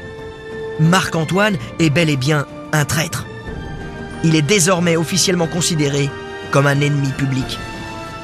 [0.80, 3.26] Marc-Antoine est bel et bien un traître.
[4.24, 6.08] Il est désormais officiellement considéré
[6.50, 7.58] comme un ennemi public.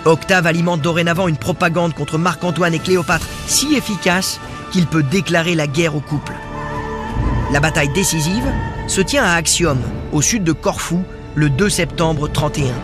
[0.04, 4.40] Octave alimente dorénavant une propagande contre Marc-Antoine et Cléopâtre si efficace
[4.72, 6.37] qu'il peut déclarer la guerre au couple.
[7.50, 8.44] La bataille décisive
[8.88, 9.78] se tient à Axiom,
[10.12, 11.02] au sud de Corfou,
[11.34, 12.74] le 2 septembre 31.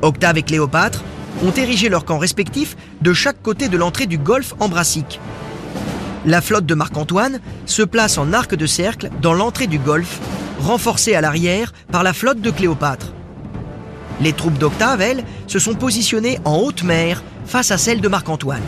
[0.00, 1.04] Octave et Cléopâtre
[1.44, 5.20] ont érigé leurs camps respectifs de chaque côté de l'entrée du golfe Ambracique.
[6.24, 10.20] La flotte de Marc-Antoine se place en arc de cercle dans l'entrée du golfe,
[10.58, 13.12] renforcée à l'arrière par la flotte de Cléopâtre.
[14.22, 18.62] Les troupes d'Octave, elles, se sont positionnées en haute mer face à celles de Marc-Antoine.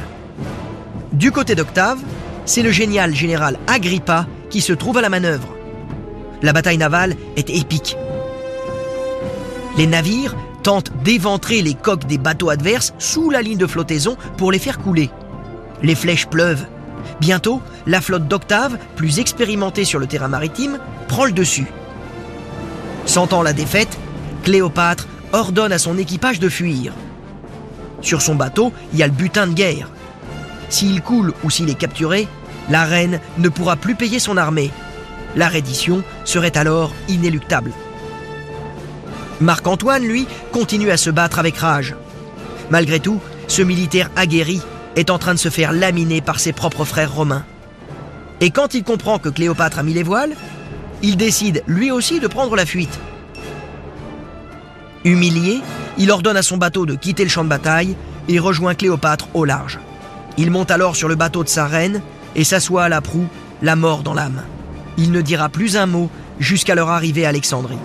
[1.15, 1.99] Du côté d'Octave,
[2.45, 5.49] c'est le génial général Agrippa qui se trouve à la manœuvre.
[6.43, 7.97] La bataille navale est épique.
[9.77, 14.53] Les navires tentent d'éventrer les coques des bateaux adverses sous la ligne de flottaison pour
[14.53, 15.11] les faire couler.
[15.83, 16.67] Les flèches pleuvent.
[17.21, 21.67] Bientôt, la flotte d'Octave, plus expérimentée sur le terrain maritime, prend le dessus.
[23.07, 23.99] Sentant la défaite,
[24.43, 26.93] Cléopâtre ordonne à son équipage de fuir.
[28.03, 29.91] Sur son bateau, il y a le butin de guerre.
[30.69, 32.29] S'il coule ou s'il est capturé,
[32.71, 34.71] la reine ne pourra plus payer son armée.
[35.37, 37.73] La reddition serait alors inéluctable.
[39.41, 41.95] Marc-Antoine, lui, continue à se battre avec rage.
[42.71, 44.63] Malgré tout, ce militaire aguerri
[44.97, 47.45] est en train de se faire laminer par ses propres frères romains.
[48.41, 50.35] Et quand il comprend que Cléopâtre a mis les voiles,
[51.03, 52.99] il décide lui aussi de prendre la fuite.
[55.05, 55.61] Humilié,
[55.99, 57.97] il ordonne à son bateau de quitter le champ de bataille
[58.29, 59.81] et rejoint Cléopâtre au large.
[60.37, 62.03] Il monte alors sur le bateau de sa reine
[62.37, 63.27] et s'assoit à la proue,
[63.63, 64.43] la mort dans l'âme.
[64.97, 67.79] Il ne dira plus un mot jusqu'à leur arrivée à Alexandrie.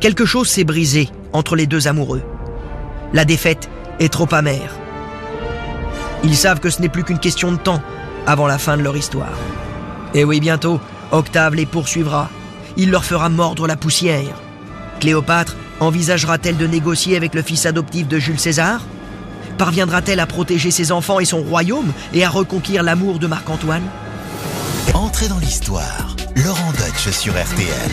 [0.00, 2.22] Quelque chose s'est brisé entre les deux amoureux.
[3.12, 4.76] La défaite est trop amère.
[6.24, 7.82] Ils savent que ce n'est plus qu'une question de temps
[8.26, 9.32] avant la fin de leur histoire.
[10.14, 12.30] Et oui, bientôt, Octave les poursuivra.
[12.76, 14.40] Il leur fera mordre la poussière.
[15.00, 18.80] Cléopâtre envisagera-t-elle de négocier avec le fils adoptif de Jules César?
[19.58, 23.84] Parviendra-t-elle à protéger ses enfants et son royaume et à reconquérir l'amour de Marc-Antoine?
[24.94, 26.16] Entrez dans l'histoire.
[26.36, 27.90] Laurent Deutsch sur RTL.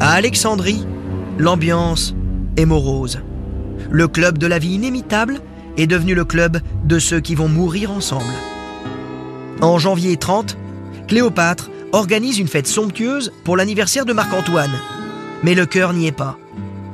[0.00, 0.84] À Alexandrie,
[1.38, 2.14] l'ambiance
[2.56, 3.20] est morose.
[3.90, 5.40] Le club de la vie inimitable
[5.76, 8.32] est devenu le club de ceux qui vont mourir ensemble.
[9.60, 10.56] En janvier 30,
[11.06, 14.70] Cléopâtre organise une fête somptueuse pour l'anniversaire de Marc-Antoine.
[15.42, 16.38] Mais le cœur n'y est pas.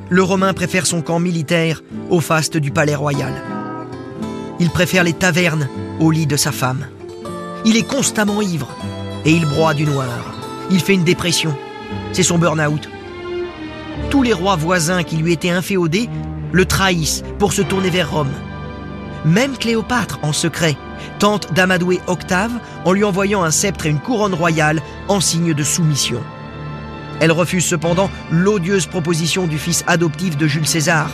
[0.09, 3.33] Le Romain préfère son camp militaire au faste du palais royal.
[4.59, 5.67] Il préfère les tavernes
[5.99, 6.87] au lit de sa femme.
[7.65, 8.69] Il est constamment ivre
[9.25, 10.07] et il broie du noir.
[10.71, 11.53] Il fait une dépression.
[12.13, 12.89] C'est son burn-out.
[14.09, 16.09] Tous les rois voisins qui lui étaient inféodés
[16.53, 18.31] le trahissent pour se tourner vers Rome.
[19.25, 20.77] Même Cléopâtre, en secret,
[21.19, 22.53] tente d'amadouer Octave
[22.85, 26.21] en lui envoyant un sceptre et une couronne royale en signe de soumission.
[27.19, 31.09] Elle refuse cependant l'odieuse proposition du fils adoptif de Jules César.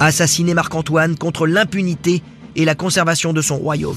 [0.00, 2.22] Assassiner Marc-Antoine contre l'impunité
[2.56, 3.96] et la conservation de son royaume.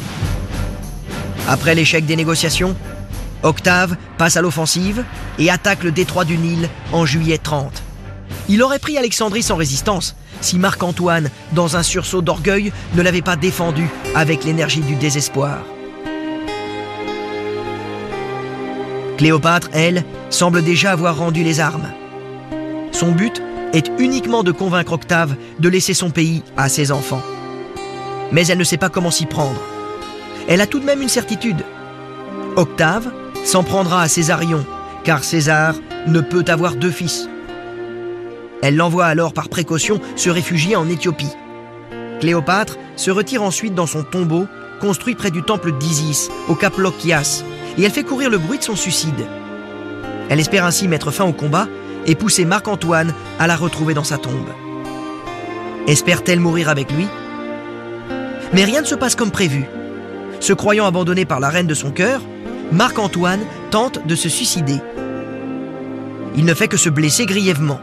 [1.48, 2.76] Après l'échec des négociations,
[3.42, 5.04] Octave passe à l'offensive
[5.40, 7.84] et attaque le détroit du Nil en juillet 30.
[8.50, 13.36] Il aurait pris Alexandrie sans résistance si Marc-Antoine, dans un sursaut d'orgueil, ne l'avait pas
[13.36, 15.60] défendu avec l'énergie du désespoir.
[19.18, 21.90] Cléopâtre, elle, semble déjà avoir rendu les armes.
[22.92, 23.42] Son but
[23.74, 27.22] est uniquement de convaincre Octave de laisser son pays à ses enfants.
[28.32, 29.60] Mais elle ne sait pas comment s'y prendre.
[30.48, 31.64] Elle a tout de même une certitude.
[32.56, 33.12] Octave
[33.44, 34.66] s'en prendra à Césarion,
[35.04, 35.76] car César
[36.08, 37.30] ne peut avoir deux fils.
[38.62, 41.32] Elle l'envoie alors par précaution se réfugier en Éthiopie.
[42.20, 44.46] Cléopâtre se retire ensuite dans son tombeau,
[44.82, 47.44] construit près du temple d'Isis, au cap Lokias,
[47.78, 49.28] et elle fait courir le bruit de son suicide.
[50.30, 51.68] Elle espère ainsi mettre fin au combat
[52.06, 54.50] et pousser Marc-Antoine à la retrouver dans sa tombe.
[55.88, 57.08] Espère-t-elle mourir avec lui?
[58.54, 59.66] Mais rien ne se passe comme prévu.
[60.40, 62.22] Se croyant abandonné par la reine de son cœur,
[62.72, 64.80] Marc-Antoine tente de se suicider.
[66.36, 67.80] Il ne fait que se blesser grièvement.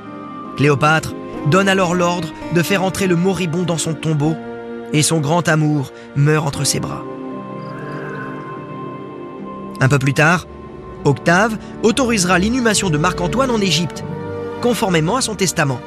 [0.57, 1.15] Cléopâtre
[1.51, 4.37] donne alors l'ordre de faire entrer le moribond dans son tombeau
[4.93, 7.03] et son grand amour meurt entre ses bras.
[9.81, 10.47] Un peu plus tard,
[11.07, 14.05] Octave autorisera l'inhumation de Marc-Antoine en Égypte,
[14.61, 15.81] conformément à son testament.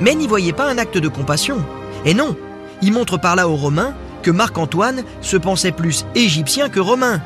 [0.00, 1.58] Mais n'y voyez pas un acte de compassion.
[2.04, 2.36] Et non,
[2.82, 7.20] il montre par là aux Romains que Marc-Antoine se pensait plus égyptien que romain,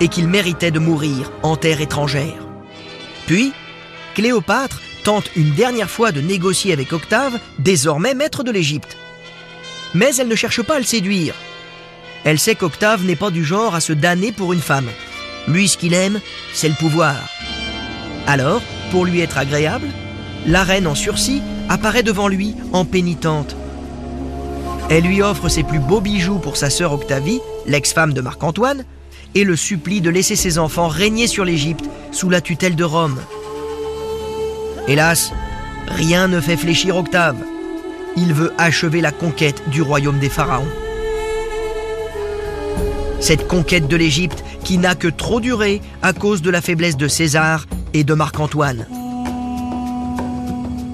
[0.00, 2.46] et qu'il méritait de mourir en terre étrangère.
[3.26, 3.52] Puis,
[4.14, 8.96] Cléopâtre tente une dernière fois de négocier avec Octave, désormais maître de l'Égypte.
[9.94, 11.34] Mais elle ne cherche pas à le séduire.
[12.24, 14.88] Elle sait qu'Octave n'est pas du genre à se damner pour une femme.
[15.48, 16.20] Lui, ce qu'il aime,
[16.52, 17.16] c'est le pouvoir.
[18.26, 19.88] Alors, pour lui être agréable,
[20.46, 23.56] la reine en sursis apparaît devant lui en pénitente.
[24.90, 28.84] Elle lui offre ses plus beaux bijoux pour sa sœur Octavie, l'ex-femme de Marc-Antoine,
[29.34, 33.18] et le supplie de laisser ses enfants régner sur l'Égypte sous la tutelle de Rome.
[34.86, 35.32] Hélas,
[35.86, 37.36] rien ne fait fléchir Octave.
[38.16, 40.68] Il veut achever la conquête du royaume des pharaons.
[43.20, 47.08] Cette conquête de l'Égypte qui n'a que trop duré à cause de la faiblesse de
[47.08, 48.86] César et de Marc-Antoine.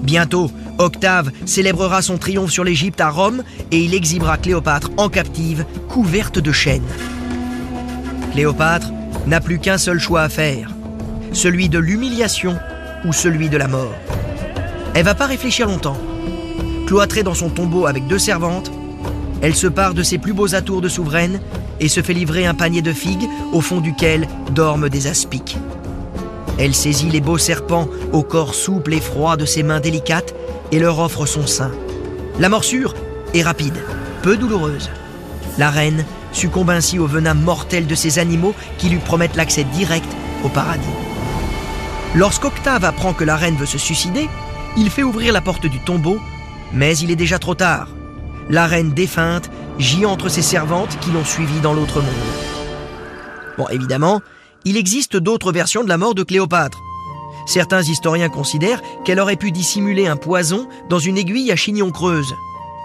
[0.01, 5.65] Bientôt, Octave célébrera son triomphe sur l'Égypte à Rome et il exhibera Cléopâtre en captive,
[5.87, 6.83] couverte de chaînes.
[8.33, 8.91] Cléopâtre
[9.27, 10.71] n'a plus qu'un seul choix à faire,
[11.31, 12.57] celui de l'humiliation
[13.05, 13.93] ou celui de la mort.
[14.93, 15.97] Elle va pas réfléchir longtemps.
[16.87, 18.71] Cloîtrée dans son tombeau avec deux servantes,
[19.41, 21.39] elle se part de ses plus beaux atours de souveraine
[21.79, 25.57] et se fait livrer un panier de figues au fond duquel dorment des aspics.
[26.57, 30.33] Elle saisit les beaux serpents au corps souple et froid de ses mains délicates
[30.71, 31.71] et leur offre son sein.
[32.39, 32.93] La morsure
[33.33, 33.77] est rapide,
[34.21, 34.89] peu douloureuse.
[35.57, 40.07] La reine succombe ainsi au venin mortel de ces animaux qui lui promettent l'accès direct
[40.43, 40.85] au paradis.
[42.13, 44.29] Lorsqu'Octave apprend que la reine veut se suicider,
[44.77, 46.19] il fait ouvrir la porte du tombeau,
[46.73, 47.89] mais il est déjà trop tard.
[48.49, 52.09] La reine défunte gît entre ses servantes qui l'ont suivie dans l'autre monde.
[53.57, 54.21] Bon, évidemment,
[54.65, 56.81] il existe d'autres versions de la mort de Cléopâtre.
[57.45, 62.33] Certains historiens considèrent qu'elle aurait pu dissimuler un poison dans une aiguille à chignon creuse.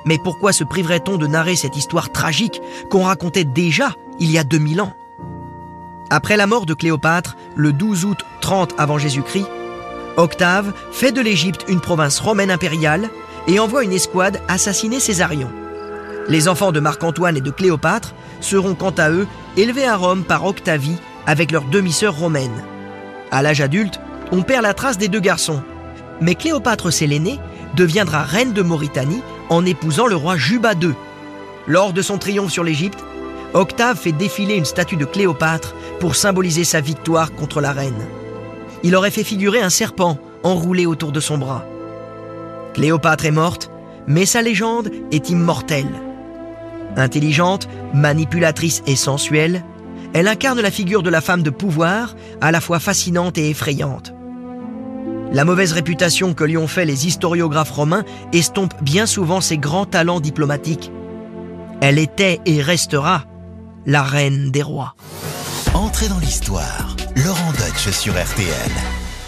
[0.04, 4.44] Mais pourquoi se priverait-on de narrer cette histoire tragique qu'on racontait déjà il y a
[4.44, 4.94] 2000 ans?
[6.10, 9.46] Après la mort de Cléopâtre, le 12 août 30 avant Jésus-Christ,
[10.16, 13.08] Octave fait de l'Égypte une province romaine impériale
[13.46, 15.50] et envoie une escouade assassiner Césarion.
[16.28, 20.44] Les enfants de Marc-Antoine et de Cléopâtre seront quant à eux élevés à Rome par
[20.44, 22.64] Octavie avec leur demi-sœur romaine.
[23.30, 24.00] À l'âge adulte,
[24.32, 25.62] on perd la trace des deux garçons.
[26.20, 27.38] Mais Cléopâtre Sélénée
[27.76, 30.94] deviendra reine de Mauritanie en épousant le roi Juba II.
[31.66, 32.98] Lors de son triomphe sur l'Égypte,
[33.52, 38.06] Octave fait défiler une statue de Cléopâtre pour symboliser sa victoire contre la reine.
[38.82, 41.64] Il aurait fait figurer un serpent enroulé autour de son bras.
[42.74, 43.70] Cléopâtre est morte,
[44.06, 46.09] mais sa légende est immortelle.
[46.96, 49.64] Intelligente, manipulatrice et sensuelle,
[50.12, 54.12] elle incarne la figure de la femme de pouvoir, à la fois fascinante et effrayante.
[55.32, 59.86] La mauvaise réputation que lui ont fait les historiographes romains estompe bien souvent ses grands
[59.86, 60.90] talents diplomatiques.
[61.80, 63.24] Elle était et restera
[63.86, 64.96] la reine des rois.
[65.72, 66.96] Entrez dans l'histoire.
[67.24, 68.70] Laurent Deutsch sur RTL.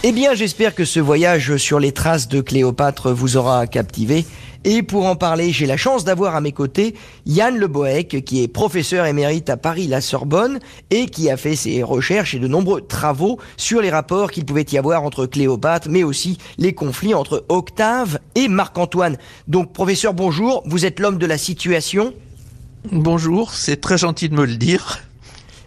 [0.02, 4.26] Eh bien, j'espère que ce voyage sur les traces de Cléopâtre vous aura captivé.
[4.64, 6.94] Et pour en parler, j'ai la chance d'avoir à mes côtés
[7.26, 11.82] Yann Le Boec, qui est professeur émérite à Paris-La Sorbonne et qui a fait ses
[11.82, 16.04] recherches et de nombreux travaux sur les rapports qu'il pouvait y avoir entre Cléopâtre, mais
[16.04, 19.16] aussi les conflits entre Octave et Marc-Antoine.
[19.48, 20.62] Donc, professeur, bonjour.
[20.66, 22.14] Vous êtes l'homme de la situation.
[22.90, 25.00] Bonjour, c'est très gentil de me le dire.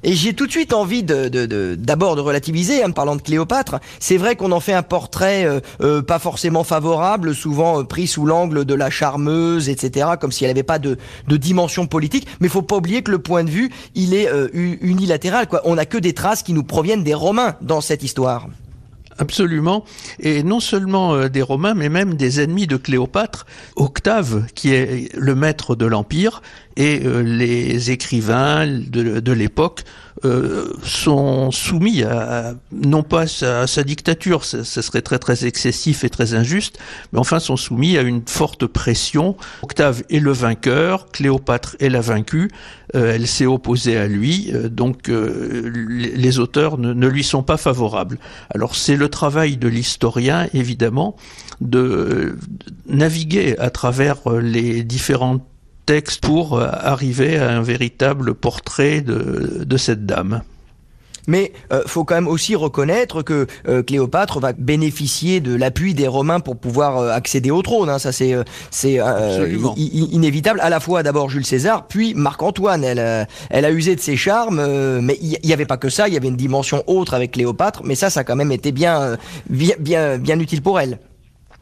[0.07, 3.79] Et j'ai tout de suite envie de, d'abord de, relativiser en parlant de Cléopâtre.
[3.99, 8.05] C'est vrai qu'on en fait un portrait euh, euh, pas forcément favorable, souvent euh, pris
[8.05, 12.27] sous l'angle de la charmeuse, etc., comme si elle n'avait pas de, dimension politique.
[12.39, 15.47] Mais il faut pas oublier que le point de vue, il est unilatéral.
[15.63, 18.47] On n'a que des traces qui nous proviennent des Romains dans cette histoire.
[19.17, 19.85] Absolument.
[20.19, 23.45] Et non seulement des Romains, mais même des ennemis de Cléopâtre.
[23.75, 26.41] Octave, qui est le maître de l'Empire,
[26.77, 29.83] et euh, les écrivains de, de l'époque
[30.23, 36.09] euh, sont soumis à, non pas à sa, dictature, ce, serait très très excessif et
[36.09, 36.79] très injuste,
[37.11, 39.35] mais enfin sont soumis à une forte pression.
[39.61, 42.49] Octave est le vainqueur, Cléopâtre est la vaincue,
[42.95, 48.17] euh, elle s'est opposée à lui, donc les, auteurs ne, ne lui sont pas favorables.
[48.53, 51.15] Alors c'est le travail de l'historien, évidemment,
[51.61, 52.37] de
[52.87, 55.43] naviguer à travers les différentes
[55.85, 60.41] texte pour euh, arriver à un véritable portrait de, de cette dame.
[61.27, 66.07] Mais euh, faut quand même aussi reconnaître que euh, Cléopâtre va bénéficier de l'appui des
[66.07, 67.89] Romains pour pouvoir euh, accéder au trône.
[67.89, 67.99] Hein.
[67.99, 68.35] Ça c'est
[68.69, 68.99] c'est
[69.77, 70.59] inévitable.
[70.61, 72.83] À la fois d'abord Jules César, puis Marc-Antoine.
[72.83, 74.61] Elle elle a usé de ses charmes,
[75.01, 76.07] mais il n'y avait pas que ça.
[76.07, 77.81] Il y avait une dimension autre avec Cléopâtre.
[77.83, 79.17] Mais ça, ça a quand même été bien
[79.49, 80.99] bien bien, bien utile pour elle.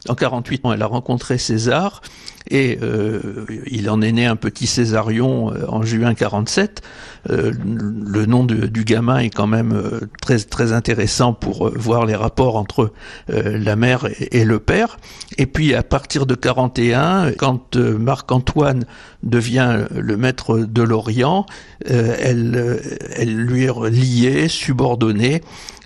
[0.08, 2.02] En 48 elle a rencontré César
[2.50, 6.82] et euh, il en est né un petit Césarion euh, en juin 47.
[7.30, 9.80] Euh, le nom du gamin est quand même
[10.20, 12.92] très très intéressant pour voir les rapports entre
[13.28, 14.98] la mère et, le père.
[15.38, 18.84] Et puis à partir de 41, quand Marc-Antoine
[19.22, 21.46] devient le maître de l'Orient,
[21.86, 22.80] elle,
[23.16, 25.40] elle lui est liée, subordonnée,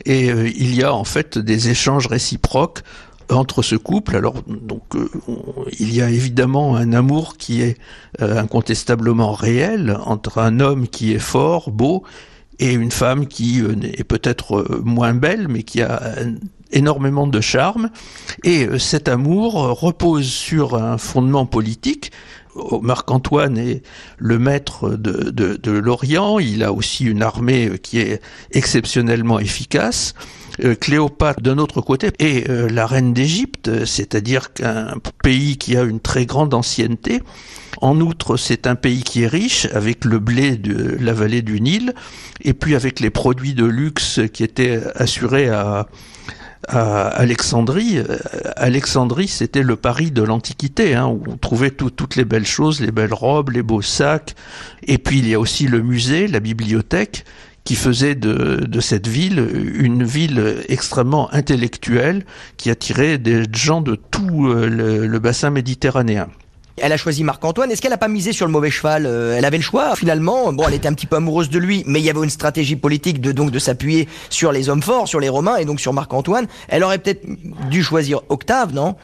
[0.04, 2.82] et il y a en fait des échanges réciproques
[3.30, 4.16] entre ce couple.
[4.16, 5.08] Alors donc euh,
[5.78, 7.76] il y a évidemment un amour qui est
[8.20, 12.02] euh, incontestablement réel entre un homme qui est fort, beau
[12.58, 16.00] et une femme qui euh, est peut-être moins belle mais qui a
[16.70, 17.90] énormément de charme
[18.44, 22.12] et cet amour repose sur un fondement politique
[22.82, 23.82] Marc-Antoine est
[24.18, 28.20] le maître de, l'Orient, il a aussi une armée qui est
[28.52, 30.14] exceptionnellement efficace.
[30.64, 35.82] Euh, Cléopâtre d'un autre côté est euh, la reine d'Égypte, c'est-à-dire qu'un pays qui a
[35.82, 37.22] une très grande ancienneté.
[37.80, 41.60] En outre, c'est un pays qui est riche avec le blé de la vallée du
[41.60, 41.94] Nil
[42.42, 45.86] et puis avec les produits de luxe qui étaient assurés à,
[46.68, 47.98] Alexandrie.
[47.98, 48.18] Euh,
[48.56, 52.92] Alexandrie, c'était le Paris de l'Antiquité, hein, où on trouvait toutes les belles choses, les
[52.92, 54.34] belles robes, les beaux sacs.
[54.86, 57.24] Et puis il y a aussi le musée, la bibliothèque,
[57.64, 62.24] qui faisait de, de, cette ville une ville extrêmement intellectuelle
[62.56, 66.28] qui attirait des gens de tout euh, le, bassin méditerranéen.
[66.82, 67.70] Elle a choisi Marc-Antoine.
[67.70, 70.52] Est-ce qu'elle n'a pas misé sur le mauvais cheval euh, Elle avait le choix finalement?
[70.52, 72.76] Bon, elle était un petit peu amoureuse de lui, mais il y avait une stratégie
[72.76, 75.92] politique de donc de s'appuyer sur les hommes forts, sur les Romains et donc sur
[75.92, 76.46] Marc-Antoine.
[76.68, 77.24] Elle aurait peut-être
[77.68, 78.96] dû choisir Octave, non?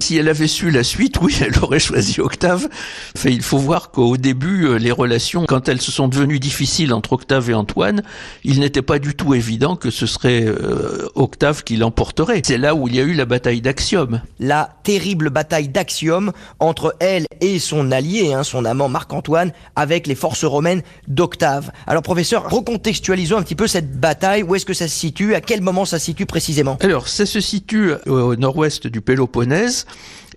[0.00, 2.68] Si elle avait su la suite, oui, elle aurait choisi Octave.
[3.16, 6.92] Enfin, il faut voir qu'au début, euh, les relations, quand elles se sont devenues difficiles
[6.92, 8.02] entre Octave et Antoine,
[8.42, 12.42] il n'était pas du tout évident que ce serait euh, Octave qui l'emporterait.
[12.44, 14.20] C'est là où il y a eu la bataille d'Axiom.
[14.40, 20.14] La terrible bataille d'Axiom entre elle et son allié, hein, son amant Marc-Antoine, avec les
[20.16, 21.70] forces romaines d'Octave.
[21.86, 24.42] Alors, professeur, recontextualisons un petit peu cette bataille.
[24.42, 25.34] Où est-ce que ça se situe?
[25.34, 26.76] À quel moment ça se situe précisément?
[26.80, 29.81] Alors, ça se situe au nord-ouest du Péloponnèse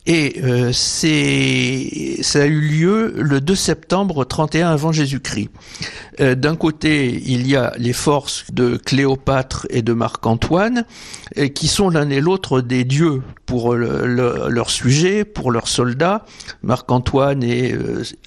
[0.08, 5.50] et euh, ça a eu lieu le 2 septembre 31 avant Jésus-Christ.
[6.20, 10.86] Euh, d'un côté, il y a les forces de Cléopâtre et de Marc-Antoine,
[11.38, 16.26] euh, qui sont l'un et l'autre des dieux pour leur sujet, pour leurs soldats.
[16.62, 17.76] Marc-Antoine est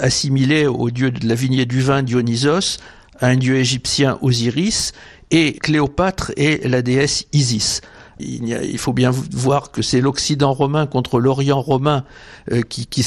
[0.00, 2.78] assimilé au dieu de la vigne et du vin Dionysos,
[3.20, 4.92] un dieu égyptien Osiris,
[5.30, 7.82] et Cléopâtre est la déesse Isis
[8.20, 12.04] il, faut bien voir que c'est l'Occident romain contre l'Orient romain
[12.52, 13.04] euh, qui, qui.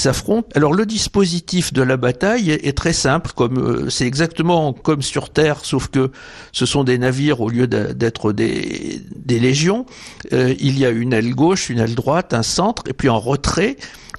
[0.56, 5.30] Alors le dispositif de la bataille est, très simple, comme euh, c'est exactement comme sur
[5.30, 6.12] Terre, sauf que
[6.52, 9.86] ce sont des navires au lieu d'être des, légions.
[10.34, 13.20] Euh, il y a une aile gauche, une aile droite, un centre, et puis en
[13.20, 13.78] retrait,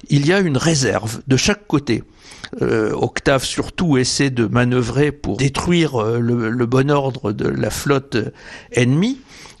[0.09, 2.03] il y a une réserve de chaque côté.
[2.61, 8.17] Octave surtout essaie de manœuvrer pour détruire le, bon ordre de la flotte
[8.71, 9.17] ennemie.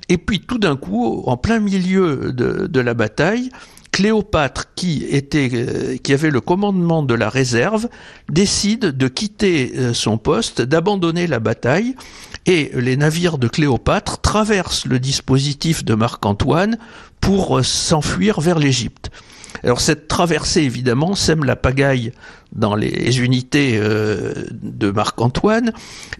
[0.09, 3.49] Et puis tout d'un coup, en plein milieu de, la bataille,
[3.91, 7.87] Cléopâtre, euh, qui avait le commandement de la réserve,
[8.29, 11.95] décide de quitter euh, son poste, d'abandonner la bataille,
[12.45, 16.77] et les navires de Cléopâtre traversent le dispositif de Marc-Antoine
[17.21, 19.11] pour euh, s'enfuir vers l'Égypte.
[19.63, 22.11] Alors cette traversée, évidemment, sème la pagaille
[22.53, 25.71] dans les unités euh, de Marc-Antoine,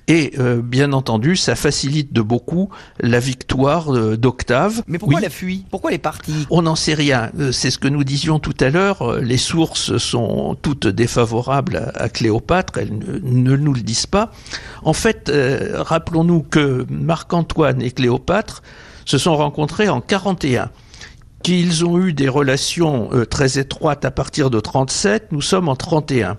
[0.08, 2.70] et euh, bien entendu, ça facilite de beaucoup
[3.00, 4.82] la victoire euh, d'Octave.
[4.88, 5.66] Mais pourquoi elle a fui?
[5.70, 6.48] Pourquoi elle est partie?
[6.50, 7.32] On n'en sait rien.
[7.52, 9.20] C'est ce que nous disions tout à l'heure.
[9.20, 12.80] Les sources sont toutes défavorables à, Cléopâtre.
[12.80, 14.32] Elles ne, nous le disent pas.
[14.84, 15.32] En fait,
[15.74, 18.64] rappelons-nous que Marc-Antoine et Cléopâtre
[19.06, 20.70] se sont rencontrés en 41
[21.44, 25.76] qu'ils ont eu des relations euh, très étroites à partir de 37, nous sommes en
[25.76, 26.38] 31.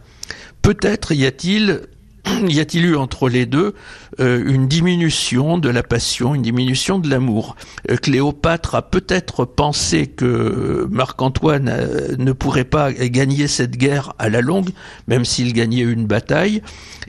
[0.63, 1.83] Peut-être y a-t-il
[2.49, 3.75] y a-t-il eu entre les deux
[4.19, 7.55] euh, une diminution de la passion, une diminution de l'amour
[7.91, 14.41] euh, Cléopâtre a peut-être pensé que Marc-Antoine ne pourrait pas gagner cette guerre à la
[14.41, 14.71] longue,
[15.07, 16.63] même s'il gagnait une bataille,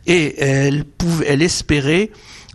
[0.05, 2.11] et elle, pouvait, elle espérait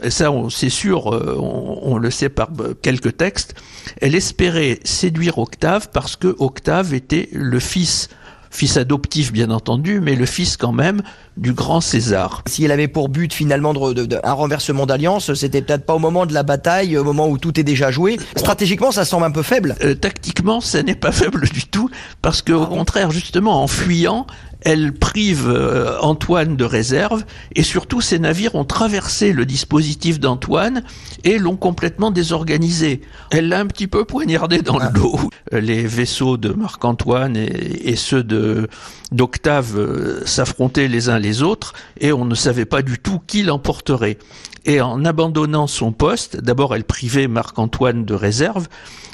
[0.09, 2.49] ça c'est sûr, on, le sait par
[2.83, 3.55] quelques textes,
[4.01, 8.09] elle espérait séduire Octave parce que Octave était le fils
[8.51, 11.03] fils adoptif bien entendu, mais le fils quand même
[11.41, 12.43] du grand César.
[12.47, 16.27] Si elle avait pour but finalement de, un renversement d'alliance, c'était peut-être pas au moment
[16.27, 18.19] de la bataille, au moment où tout est déjà joué.
[18.37, 19.75] Stratégiquement, ça semble un peu faible.
[19.83, 24.27] Euh, tactiquement, ça n'est pas faible du tout, parce que au contraire, justement, en fuyant,
[24.63, 27.25] elle prive euh, Antoine de réserve
[27.55, 30.83] et surtout ces navires ont traversé le dispositif d'Antoine
[31.25, 33.01] et l'ont complètement désorganisé.
[33.31, 34.93] Elle l'a un petit peu poignardé dans le ah.
[34.93, 35.19] dos.
[35.53, 38.69] Les vaisseaux de Marc-Antoine et, ceux de
[39.13, 43.43] d'Octave euh, s'affrontaient les uns les autres et on ne savait pas du tout qui
[43.43, 44.19] l'emporterait.
[44.67, 48.69] Et en abandonnant son poste, d'abord elle privait Marc-Antoine de réserve,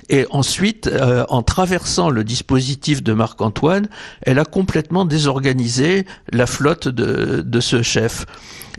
[0.08, 3.88] et ensuite, euh, en traversant le dispositif de Marc-Antoine,
[4.22, 8.26] elle a complètement désorganisé la flotte de, ce chef.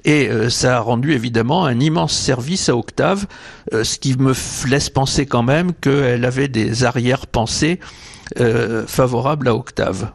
[0.06, 3.26] Et euh, ça a rendu évidemment un immense service à Octave,
[3.74, 4.34] euh, ce qui me
[4.70, 7.80] laisse penser quand même qu'elle avait des arrière-pensées
[8.88, 10.12] favorables à Octave.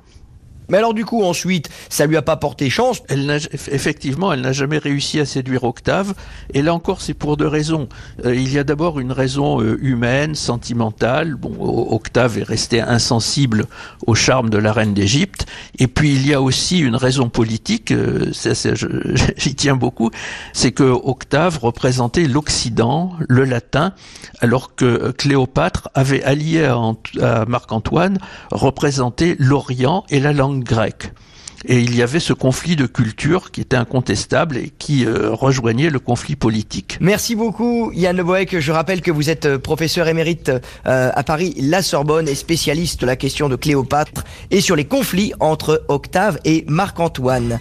[0.73, 3.03] Mais alors du coup ensuite, ça lui a pas porté chance.
[3.11, 3.39] Elle
[3.71, 6.15] effectivement, elle n'a jamais réussi à séduire Octave.
[6.55, 7.91] Et là encore, c'est pour deux raisons.
[8.25, 11.35] Euh, il y a d'abord une raison euh, humaine, sentimentale.
[11.35, 11.53] Bon,
[11.91, 13.67] Octave est resté insensible
[14.07, 15.45] au charme de la reine d'Égypte.
[15.79, 17.93] Et puis il y a aussi une raison politique.
[17.93, 18.33] Euh,
[19.37, 20.11] j'y tiens beaucoup.
[20.55, 23.93] C'est que Octave représentait l'Occident, le latin,
[24.41, 28.17] alors que Cléopâtre avait allié à Marc-Antoine
[28.51, 31.13] représenté l'Orient et la langue grec.
[31.65, 35.91] Et il y avait ce conflit de culture qui était incontestable et qui euh, rejoignait
[35.91, 36.99] le conflit politique.
[37.01, 38.59] Merci beaucoup Yann Leboeck.
[38.59, 40.51] Je rappelle que vous êtes euh, professeur émérite
[40.87, 44.87] euh, à Paris, la Sorbonne, et spécialiste de la question de Cléopâtre et sur les
[44.87, 47.61] conflits entre Octave et Marc-Antoine.